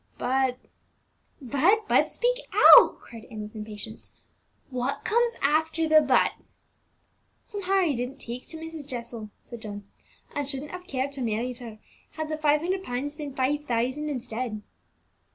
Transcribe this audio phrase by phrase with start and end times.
[0.17, 0.57] But"
[1.43, 4.13] "But, but, speak out!" cried Ann with impatience;
[4.71, 6.31] "what comes after the 'but'?"
[7.43, 8.87] "Somehow I didn't take to Mrs.
[8.87, 9.83] Jessel," said John,
[10.33, 11.77] "and shouldn't have cared to have married her,
[12.13, 14.63] had the five hundred pounds been five thousand instead."